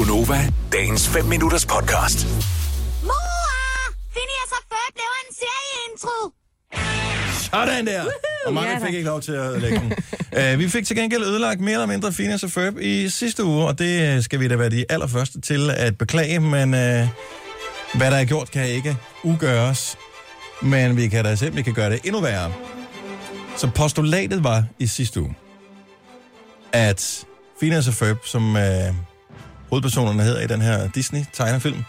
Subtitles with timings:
[0.00, 2.26] Gunova, dagens 5 minutters podcast.
[3.02, 3.92] Mor!
[4.10, 6.16] Phineas og Ferb laver en serieintro.
[7.50, 8.04] Sådan der!
[8.46, 9.92] Og mange fik ikke lov til at lægge den.
[10.54, 13.66] Uh, vi fik til gengæld ødelagt mere eller mindre Phineas og Ferb i sidste uge,
[13.66, 17.08] og det øh, skal vi da være de allerførste til at beklage, men uh,
[17.94, 19.96] hvad der er gjort, kan ikke ugøres.
[20.62, 22.52] Men vi kan da simpelthen kan gøre det endnu værre.
[23.56, 25.34] Så postulatet var i sidste uge,
[26.72, 27.24] at
[27.60, 28.60] Phineas og Ferb, som uh,
[29.70, 31.84] hovedpersonerne hedder i den her Disney-tegnefilm,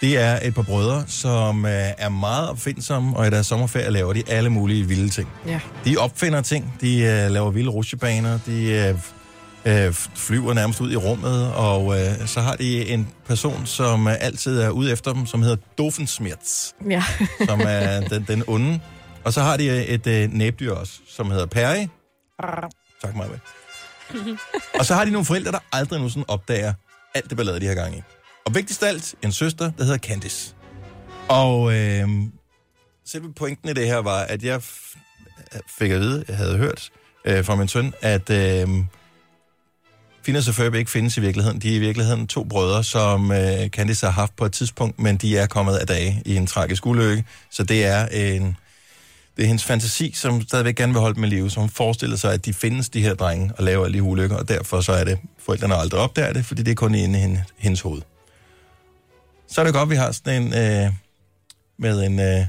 [0.00, 4.12] det er et par brødre, som øh, er meget opfindsomme, og i deres sommerferie laver
[4.12, 5.28] de alle mulige vilde ting.
[5.46, 5.60] Ja.
[5.84, 8.70] De opfinder ting, de øh, laver vilde rutsjebaner, de
[9.64, 14.06] øh, øh, flyver nærmest ud i rummet, og øh, så har de en person, som
[14.06, 17.02] øh, altid er ude efter dem, som hedder Doofensmirts, Ja.
[17.48, 18.80] som er den, den onde.
[19.24, 21.86] Og så har de øh, et øh, næbdyr også, som hedder Perry.
[23.02, 23.28] Tak, Maja.
[24.78, 26.72] og så har de nogle forældre, der aldrig nogensinde opdager
[27.14, 28.02] alt det ballade, de har gang i.
[28.46, 30.54] Og vigtigst af alt, en søster, der hedder Candice.
[31.28, 32.08] Og øh,
[33.06, 34.62] selve pointen i det her var, at jeg
[35.78, 36.90] fik at vide, jeg havde hørt
[37.24, 38.68] øh, fra min søn, at øh,
[40.22, 41.60] Phineas og Ferb ikke findes i virkeligheden.
[41.60, 45.16] De er i virkeligheden to brødre, som øh, Candice har haft på et tidspunkt, men
[45.16, 47.24] de er kommet af dage i en tragisk ulykke.
[47.50, 48.56] Så det er en...
[49.36, 52.32] Det er hendes fantasi, som stadigvæk gerne vil holde med live, så hun forestiller sig,
[52.32, 55.04] at de findes, de her drenge, og laver alle de ulykker, og derfor så er
[55.04, 58.02] det, forældrene aldrig opdager det, fordi det er kun inde i hende- hendes hoved.
[59.48, 60.92] Så er det godt, at vi har sådan en, øh,
[61.78, 62.46] med en, øh,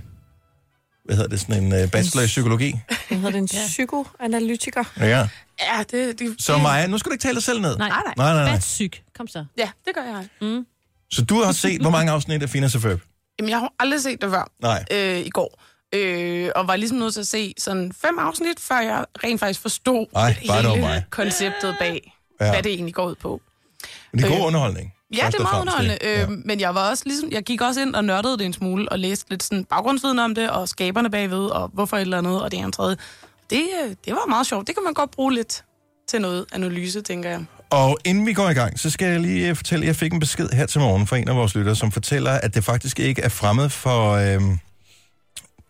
[1.06, 2.80] hvad hedder det, sådan en øh, bachelor i psykologi.
[3.08, 3.38] Hvad hedder det?
[3.40, 4.84] En psykoanalytiker?
[5.00, 5.28] Ja.
[5.62, 7.78] Ja, det, det, Så Maja, nu skal du ikke tale dig selv ned.
[7.78, 8.02] Nej, nej.
[8.18, 8.44] nej, nej.
[8.44, 8.54] nej.
[8.54, 8.92] Batsyg.
[9.18, 9.46] Kom så.
[9.58, 10.64] Ja, det gør jeg.
[11.12, 13.00] Så du har set, hvor mange afsnit af Phineas og Ferb?
[13.40, 14.86] Jamen, jeg har aldrig set det før Nej.
[14.92, 15.62] øh, i går.
[15.94, 19.62] Øh, og var ligesom nødt til at se sådan fem afsnit, før jeg rent faktisk
[19.62, 21.04] forstod Ej, hele mig.
[21.10, 22.46] konceptet bag, Ja.
[22.46, 22.52] ja.
[22.52, 23.42] hvad det egentlig går ud på.
[24.12, 24.94] Men det er god Øh, underholdning.
[25.18, 27.96] Ja, det er meget underholdende, øh, men jeg var også ligesom, jeg gik også ind
[27.96, 31.46] og nørdede det en smule, og læste lidt sådan baggrundsviden om det, og skaberne bagved,
[31.46, 32.98] og hvorfor et eller andet, og det og tredje.
[33.50, 34.68] Det, øh, det var meget sjovt.
[34.68, 35.64] Det kan man godt bruge lidt
[36.08, 37.46] til noget analyse, tænker jeg.
[37.70, 40.14] Og inden vi går i gang, så skal jeg lige øh, fortælle, at jeg fik
[40.14, 43.00] en besked her til morgen fra en af vores lyttere, som fortæller, at det faktisk
[43.00, 44.12] ikke er fremmed for...
[44.12, 44.60] Øhm...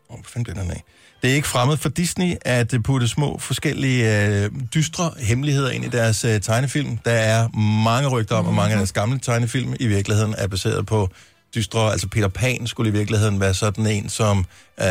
[0.09, 0.83] Oh, hvad fanden blev den af?
[1.21, 5.85] Det er ikke fremmed for Disney at øh, putte små forskellige øh, dystre hemmeligheder ind
[5.85, 6.97] i deres øh, tegnefilm.
[6.97, 7.47] Der er
[7.83, 11.09] mange rygter om, at mange af deres gamle tegnefilm i virkeligheden er baseret på
[11.55, 14.37] dystre, altså Peter Pan skulle i virkeligheden være sådan en, som
[14.79, 14.85] øh,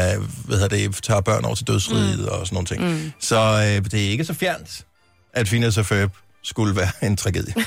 [0.45, 2.25] hvad hedder det, tager børn over til dødsriget mm.
[2.25, 3.05] og sådan nogle ting.
[3.05, 3.13] Mm.
[3.21, 4.87] Så øh, det er ikke så fjernt,
[5.33, 7.55] at Phineas og Ferb skulle være en tragedie.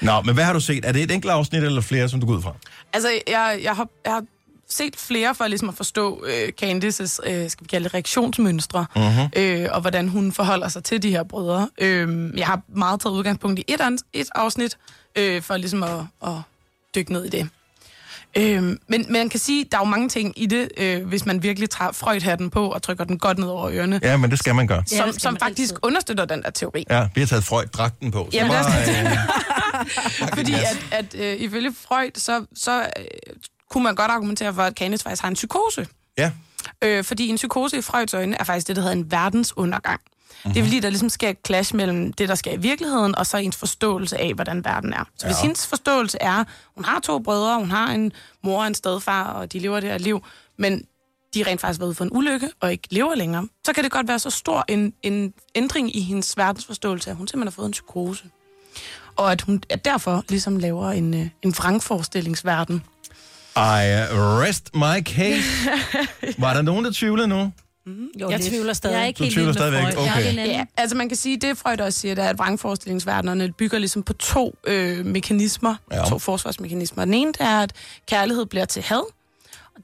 [0.00, 0.84] Nå, men hvad har du set?
[0.84, 2.54] Er det et enkelt afsnit eller flere, som du går ud fra?
[2.92, 4.24] Altså, jeg, jeg, har, jeg har
[4.68, 9.02] set flere for ligesom at forstå øh, Candices, øh, skal vi kalde det, reaktionsmønstre, Mhm.
[9.36, 11.68] øh, og hvordan hun forholder sig til de her brødre.
[11.78, 13.80] Øh, jeg har meget taget udgangspunkt i et,
[14.12, 14.76] et afsnit,
[15.18, 16.32] øh, for ligesom at, at
[16.94, 17.48] dykke ned i det.
[18.38, 21.26] Øh, men, men man kan sige, der er jo mange ting i det, øh, hvis
[21.26, 24.38] man virkelig tager Freud-hatten på og trykker den godt ned over ørerne, Ja, men det
[24.38, 24.82] skal man gøre.
[24.92, 25.76] Ja, som, skal som man faktisk altid.
[25.82, 26.84] understøtter den der teori.
[26.90, 28.28] Ja, vi har taget Freud-dragten på.
[28.32, 29.12] Så Jamen, det bare,
[30.22, 33.04] øh, Fordi at, at øh, ifølge Freud, så, så øh,
[33.70, 35.86] kunne man godt argumentere for, at Candice faktisk har en psykose.
[36.18, 36.32] ja,
[36.84, 40.00] Øh, fordi en psykose i Freuds øjne er faktisk det, der hedder en verdensundergang.
[40.04, 40.52] Mm-hmm.
[40.52, 43.26] Det er fordi, der ligesom sker et clash mellem det, der sker i virkeligheden, og
[43.26, 45.04] så ens forståelse af, hvordan verden er.
[45.16, 45.32] Så ja.
[45.32, 46.44] hvis hendes forståelse er,
[46.74, 48.12] hun har to brødre, hun har en
[48.42, 50.24] mor og en stedfar, og de lever det her liv,
[50.58, 50.84] men
[51.34, 53.92] de rent faktisk været ude for en ulykke og ikke lever længere, så kan det
[53.92, 57.66] godt være så stor en, en ændring i hendes verdensforståelse, at hun simpelthen har fået
[57.66, 58.24] en psykose.
[59.16, 62.82] Og at hun at derfor ligesom laver en, øh, en vrangforestillingsverden.
[63.56, 64.06] I
[64.42, 65.70] rest my case.
[66.38, 67.52] Var der nogen, der tvivlede nu?
[68.20, 68.48] Jo, Jeg lidt.
[68.48, 68.94] tvivler stadig.
[68.94, 69.82] Jeg er ikke Du helt tvivler stadigvæk?
[69.82, 70.34] Okay.
[70.34, 73.52] Ja, er Ja, altså man kan sige, det Freud også siger, det er, at vrangforestillingsverdenerne
[73.52, 76.04] bygger ligesom på to øh, mekanismer, Ja.
[76.08, 77.04] to forsvarsmekanismer.
[77.04, 77.72] Den ene det er, at
[78.08, 79.02] kærlighed bliver til had,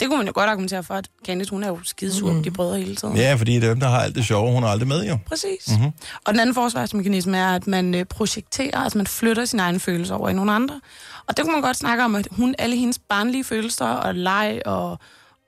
[0.00, 2.42] det kunne man jo godt argumentere for, at Candice, hun er jo skidesur mm.
[2.42, 3.16] de brødre hele tiden.
[3.16, 4.53] Ja, fordi det er dem, der har alt det sjove.
[4.53, 5.19] Hun er aldrig med, jo.
[5.26, 5.69] Præcis.
[5.69, 5.92] Mm-hmm.
[6.25, 10.15] Og den anden forsvarsmekanisme er, at man øh, projekterer, altså man flytter sine egne følelser
[10.15, 10.80] over i nogle andre.
[11.27, 14.62] Og det kunne man godt snakke om, at hun, alle hendes barnlige følelser og leg
[14.66, 14.98] og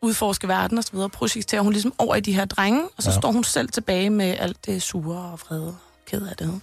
[0.02, 3.17] udforske verden osv., projekterer hun ligesom over i de her drenge, og så Ja.
[3.17, 5.76] står hun selv tilbage med alt det sure og vrede og
[6.11, 6.61] ked af det.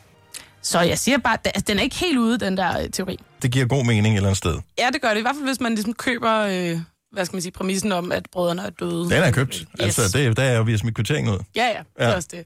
[0.62, 3.20] Så jeg siger bare, at den er ikke helt ude, den der øh, teori.
[3.42, 4.58] Det giver god mening et eller andet sted.
[4.80, 5.18] Ja, det gør det.
[5.18, 6.80] I hvert fald, hvis man ligesom køber, øh,
[7.12, 9.04] hvad skal man sige, præmissen om, at brødrene er døde.
[9.04, 9.56] Den er købt.
[9.56, 9.66] Yes.
[10.00, 11.40] Altså, det, der er jo vi har smidt kvitteringen ud.
[11.56, 12.06] Ja, ja, det Ja.
[12.12, 12.46] er også det.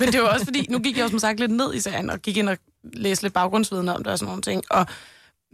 [0.00, 2.10] Men det var også fordi, nu gik jeg jo som sagt lidt ned i sagen,
[2.10, 2.56] og gik ind og
[2.92, 4.62] læste lidt baggrundsviden om det og sådan nogle ting.
[4.70, 4.86] Og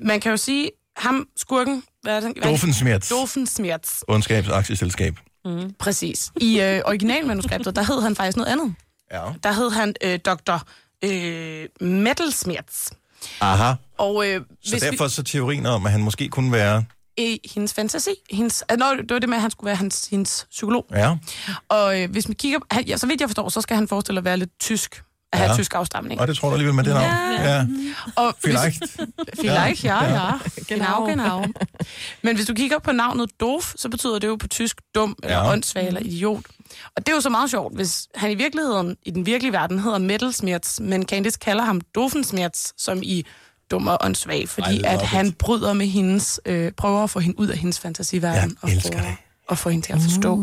[0.04, 2.32] man kan jo sige, ham, skurken, hvad er det?
[2.38, 2.42] er?
[2.48, 3.08] Doofensmirts.
[3.08, 5.14] Doofensmirts, Ondskabsaktieselskab.
[5.78, 6.32] præcis.
[6.40, 8.74] I øh, originalmanuskriptet, der hed han faktisk noget andet.
[9.12, 9.22] Ja.
[9.42, 10.56] Der hed han øh, Dr.
[11.04, 12.92] Øh, Metalsmirts.
[13.40, 13.72] Aha.
[13.98, 16.84] Og øh, Så derfor så teorien om, at han måske kunne være...
[17.18, 20.06] i hendes fantasi, hendes, øh, nå, det var det med, at han skulle være hans,
[20.10, 20.86] hendes psykolog.
[20.92, 21.16] Ja,
[21.68, 24.18] Og øh, hvis man kigger, han, ja, så vidt jeg forstår, så skal han forestille
[24.18, 25.56] at være lidt tysk, at have Ja.
[25.56, 26.20] tysk afstamning.
[26.20, 27.04] og det tror du alligevel med det navn.
[27.04, 27.66] Ja.
[28.16, 28.82] Og hvis- Vielleicht.
[29.40, 30.24] Vielleicht, ja, ja.
[30.26, 30.30] ja.
[30.68, 31.06] Genau.
[31.06, 31.44] Genau, genau.
[32.22, 35.36] Men hvis du kigger på navnet Doof, så betyder det jo på tysk dum, eller
[35.36, 35.52] Ja.
[35.52, 36.44] åndssvag, eller idiot.
[36.96, 39.78] Og det er jo så meget sjovt, hvis han i virkeligheden, i den virkelige verden,
[39.78, 43.26] hedder Mettelsmerz, men Candice kalder ham Doofensmerz, som i
[43.70, 45.06] dum og åndssvag, fordi at it.
[45.06, 48.56] han bryder med hendes, øh, prøver at få hende ud af hendes fantasiverden.
[48.62, 49.16] Jeg elsker og, det.
[49.48, 50.36] og få hende til at forstå,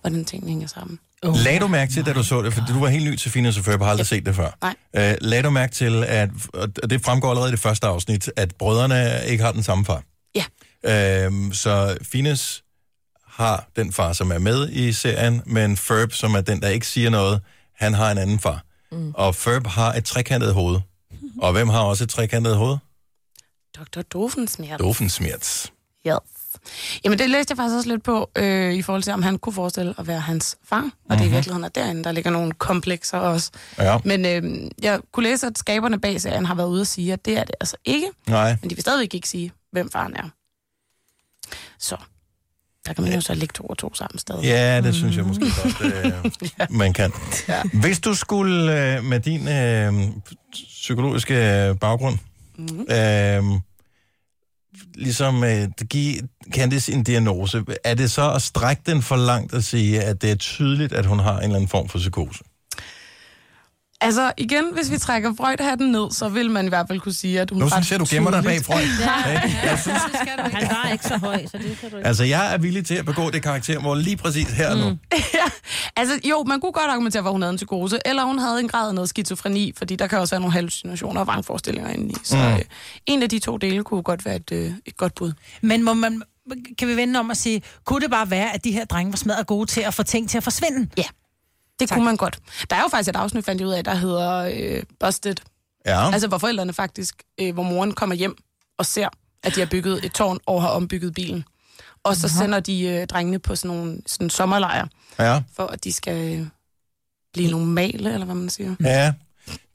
[0.00, 0.98] hvordan tingene hænger sammen.
[1.22, 3.58] Lagde du mærke til, da du så det, for du var helt ny til Phineas
[3.58, 4.50] og Ferb, har aldrig set det før.
[4.62, 4.74] Nej.
[4.94, 8.54] Uh, lagde du mærke til, at, og det fremgår allerede i det første afsnit, at
[8.58, 10.02] brødrene ikke har den samme far?
[10.34, 10.44] Ja.
[11.28, 12.62] Uh, så Phineas
[13.26, 16.86] har den far, som er med i serien, men Ferb, som er den, der ikke
[16.86, 17.40] siger noget,
[17.76, 18.64] han har en anden far.
[18.92, 19.12] Mm.
[19.14, 20.80] Og Ferb har et trekantet hoved.
[21.44, 22.76] Og hvem har også et trekantet hoved?
[23.78, 24.02] Dr.
[24.02, 24.78] Doofensmerz.
[24.78, 25.66] Doofensmerz.
[26.06, 26.14] Yes.
[27.04, 29.52] Jamen, det læste jeg faktisk også lidt på, øh, i forhold til, om han kunne
[29.52, 30.76] forestille at være hans far.
[30.76, 31.16] Og mm-hmm.
[31.16, 33.50] det er i virkeligheden er derinde, der ligger nogle komplekser også.
[33.78, 37.12] Ja, Men øh, jeg kunne læse, at skaberne bag serien har været ude og sige,
[37.12, 38.10] at det er det altså ikke.
[38.26, 38.56] nej.
[38.60, 40.28] Men de vil stadigvæk ikke sige, hvem faren er.
[41.78, 41.96] Så
[42.86, 44.44] der kan man jo så lægge to og to sammen stadig.
[44.44, 45.80] Ja, det synes jeg måske godt,
[46.60, 47.12] øh, man kan.
[47.72, 49.92] Hvis du skulle øh, med din øh,
[50.80, 52.18] psykologiske baggrund,
[52.58, 52.80] Mhm.
[52.90, 53.42] øh,
[54.94, 59.64] ligesom øh, give Candice en diagnose, er det så at strække den for langt at
[59.64, 62.44] sige, at det er tydeligt, at hun har en eller anden form for psykose?
[64.02, 67.40] Altså igen, hvis vi trækker Freud-hatten ned, så vil man i hvert fald kunne sige,
[67.40, 68.80] at hun Nu synes jeg, du gemmer dig bag Freud.
[69.00, 69.58] Ja, Ikke?
[69.62, 69.98] Jeg synes,
[70.52, 72.06] han var ikke så høj, så det kan du ikke.
[72.08, 74.98] altså, jeg er villig til at begå det karakter, hvor lige præcis her og nu.
[75.96, 78.60] Altså, jo, man kunne godt argumentere for, at hun havde en psykose, eller hun havde
[78.60, 82.14] en grad af noget skizofreni, fordi der kan også være nogle hallucinationer og vrangforestillinger indeni.
[82.24, 82.42] Så Mm.
[82.42, 82.58] øh,
[83.06, 85.32] en af de to dele kunne godt være et, øh, et godt bud.
[85.62, 86.22] Men må man,
[86.78, 89.16] kan vi vende om at sige, kunne det bare være, at de her drenge var
[89.16, 90.88] smadret gode til at få ting til at forsvinde?
[90.98, 91.02] Ja,
[91.80, 91.96] det Tak.
[91.96, 92.38] kunne man godt.
[92.70, 95.34] Der er jo faktisk et afsnit, fandt jeg ud af, der hedder øh, Busted.
[95.86, 96.10] Ja.
[96.12, 98.36] Altså, hvor forældrene faktisk, øh, hvor moren kommer hjem
[98.78, 99.08] og ser,
[99.42, 101.44] at de har bygget et tårn og har ombygget bilen.
[102.04, 104.88] Og så sender de øh, drengene på sådan nogle sådan sommerlejre,
[105.18, 105.42] ja.
[105.56, 106.46] for at de skal øh,
[107.32, 108.74] blive normale, eller hvad man siger.
[108.84, 109.12] Ja,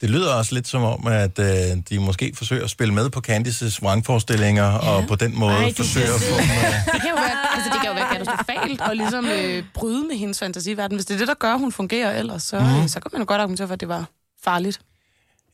[0.00, 1.46] det lyder også lidt som om, at øh,
[1.90, 4.78] de måske forsøger at spille med på Candices vrangforestillinger, ja.
[4.78, 6.50] og på den måde Ej, forsøger at få dem...
[6.50, 10.06] Øh, Det kan jo være, altså, det kan jo være katastrofalt og ligesom øh, bryde
[10.08, 10.96] med hendes fantasiverden.
[10.96, 12.88] Hvis det er det, der gør, at hun fungerer ellers, så, mm.
[12.88, 14.04] så kan man jo godt argumentere for, at det var
[14.44, 14.80] farligt.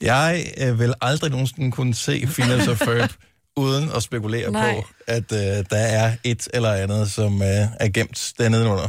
[0.00, 3.10] jeg øh, vil aldrig nogensinde kunne se Phineas og Ferb
[3.56, 4.74] uden at spekulere Nej.
[4.74, 7.48] på, at øh, der er et eller andet, som øh,
[7.80, 8.88] er gemt dernede under.